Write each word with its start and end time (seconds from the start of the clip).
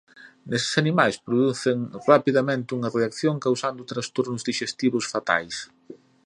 Neses 0.49 0.73
animais 0.83 1.15
producen 1.27 1.77
rapidamente 2.11 2.73
unha 2.77 2.93
reacción 2.97 3.35
causando 3.45 3.89
trastornos 3.91 4.45
dixestivos 4.49 5.05
fatais. 5.13 5.55